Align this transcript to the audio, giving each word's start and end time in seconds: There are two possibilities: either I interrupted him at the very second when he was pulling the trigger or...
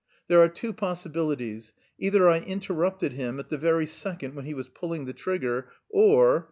There 0.27 0.41
are 0.41 0.49
two 0.49 0.73
possibilities: 0.73 1.73
either 1.99 2.27
I 2.27 2.39
interrupted 2.39 3.13
him 3.13 3.39
at 3.39 3.49
the 3.49 3.57
very 3.59 3.85
second 3.85 4.33
when 4.33 4.45
he 4.45 4.55
was 4.55 4.67
pulling 4.67 5.05
the 5.05 5.13
trigger 5.13 5.67
or... 5.89 6.39